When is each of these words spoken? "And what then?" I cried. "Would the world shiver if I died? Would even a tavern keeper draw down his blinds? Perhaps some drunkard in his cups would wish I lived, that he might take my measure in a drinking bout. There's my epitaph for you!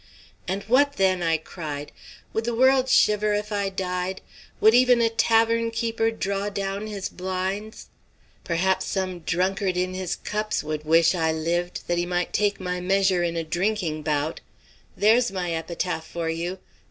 "And 0.47 0.63
what 0.63 0.93
then?" 0.93 1.21
I 1.21 1.37
cried. 1.37 1.91
"Would 2.33 2.45
the 2.45 2.55
world 2.55 2.89
shiver 2.89 3.35
if 3.35 3.51
I 3.51 3.69
died? 3.69 4.21
Would 4.59 4.73
even 4.73 4.99
a 4.99 5.11
tavern 5.11 5.69
keeper 5.69 6.09
draw 6.09 6.49
down 6.49 6.87
his 6.87 7.07
blinds? 7.07 7.85
Perhaps 8.43 8.87
some 8.87 9.19
drunkard 9.19 9.77
in 9.77 9.93
his 9.93 10.15
cups 10.15 10.63
would 10.63 10.85
wish 10.85 11.13
I 11.13 11.31
lived, 11.31 11.81
that 11.85 11.99
he 11.99 12.07
might 12.07 12.33
take 12.33 12.59
my 12.59 12.81
measure 12.81 13.21
in 13.21 13.37
a 13.37 13.43
drinking 13.43 14.01
bout. 14.01 14.41
There's 14.97 15.31
my 15.31 15.51
epitaph 15.53 16.07
for 16.07 16.31
you! 16.31 16.57